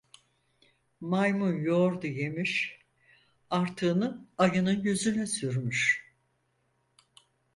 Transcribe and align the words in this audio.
Maymun 1.01 1.55
yoğurdu 1.55 2.07
yemiş, 2.07 2.79
artığını 3.49 4.25
ayının 4.37 4.81
yüzüne 4.83 5.27
sürmüş. 5.27 6.11